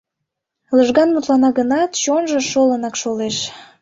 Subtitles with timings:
[0.75, 3.37] Лыжган мутлана гынат, чонжо шолынак шолеш.